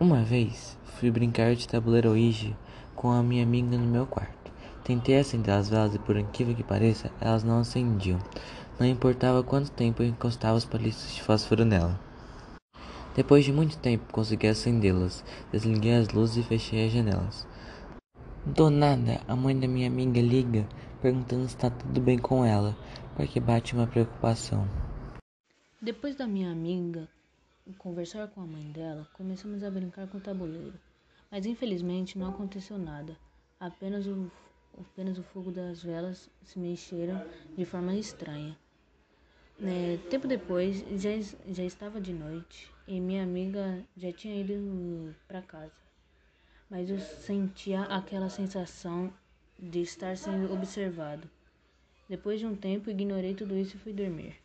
Uma 0.00 0.22
vez 0.22 0.76
fui 0.84 1.10
brincar 1.10 1.54
de 1.54 1.68
tabuleiro 1.68 2.10
Ouija 2.10 2.56
com 2.94 3.10
a 3.10 3.22
minha 3.22 3.42
amiga 3.42 3.76
no 3.76 3.86
meu 3.86 4.06
quarto. 4.06 4.50
Tentei 4.82 5.18
acender 5.18 5.54
as 5.54 5.68
velas 5.68 5.94
e, 5.94 5.98
por 5.98 6.16
incrível 6.16 6.56
que 6.56 6.64
pareça, 6.64 7.10
elas 7.20 7.44
não 7.44 7.58
acendiam. 7.58 8.18
Não 8.80 8.86
importava 8.86 9.44
quanto 9.44 9.70
tempo 9.70 10.02
eu 10.02 10.08
encostava 10.08 10.56
os 10.56 10.64
palitos 10.64 11.14
de 11.14 11.22
fósforo 11.22 11.64
nela. 11.64 12.00
Depois 13.14 13.44
de 13.44 13.52
muito 13.52 13.78
tempo, 13.78 14.12
consegui 14.12 14.48
acendê-las. 14.48 15.22
Desliguei 15.52 15.94
as 15.94 16.08
luzes 16.08 16.44
e 16.44 16.48
fechei 16.48 16.86
as 16.86 16.92
janelas. 16.92 17.46
Do 18.44 18.70
nada, 18.70 19.20
a 19.28 19.36
mãe 19.36 19.56
da 19.56 19.68
minha 19.68 19.86
amiga 19.86 20.20
liga, 20.20 20.66
perguntando 21.00 21.46
se 21.46 21.54
está 21.54 21.70
tudo 21.70 22.00
bem 22.00 22.18
com 22.18 22.44
ela, 22.44 22.76
porque 23.14 23.38
bate 23.38 23.74
uma 23.74 23.86
preocupação. 23.86 24.66
Depois 25.80 26.16
da 26.16 26.26
minha 26.26 26.50
amiga 26.50 27.08
conversar 27.78 28.28
com 28.28 28.40
a 28.40 28.46
mãe 28.46 28.70
dela, 28.70 29.08
começamos 29.12 29.62
a 29.62 29.70
brincar 29.70 30.08
com 30.08 30.18
o 30.18 30.20
tabuleiro. 30.20 30.78
Mas 31.30 31.46
infelizmente 31.46 32.18
não 32.18 32.28
aconteceu 32.28 32.78
nada. 32.78 33.16
Apenas 33.58 34.06
o, 34.06 34.30
apenas 34.78 35.18
o 35.18 35.22
fogo 35.22 35.50
das 35.50 35.82
velas 35.82 36.28
se 36.42 36.58
mexeram 36.58 37.24
de 37.56 37.64
forma 37.64 37.94
estranha. 37.94 38.56
É, 39.60 39.96
tempo 40.10 40.26
depois, 40.26 40.84
já, 41.00 41.10
já 41.46 41.62
estava 41.62 42.00
de 42.00 42.12
noite 42.12 42.70
e 42.86 43.00
minha 43.00 43.22
amiga 43.22 43.84
já 43.96 44.12
tinha 44.12 44.40
ido 44.40 45.14
para 45.28 45.40
casa. 45.40 45.72
Mas 46.68 46.90
eu 46.90 46.98
sentia 46.98 47.82
aquela 47.82 48.28
sensação 48.28 49.12
de 49.58 49.80
estar 49.82 50.16
sendo 50.16 50.52
observado. 50.52 51.30
Depois 52.08 52.40
de 52.40 52.46
um 52.46 52.56
tempo, 52.56 52.90
ignorei 52.90 53.34
tudo 53.34 53.56
isso 53.56 53.76
e 53.76 53.80
fui 53.80 53.92
dormir. 53.92 54.36